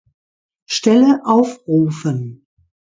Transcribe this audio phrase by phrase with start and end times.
[0.65, 2.47] Stelle aufrufen.